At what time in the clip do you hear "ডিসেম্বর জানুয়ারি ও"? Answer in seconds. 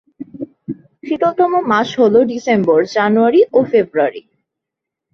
2.31-3.59